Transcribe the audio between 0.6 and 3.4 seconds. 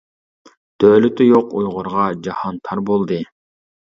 دۆلىتى يوق ئۇيغۇرغا جاھان تار بولدى!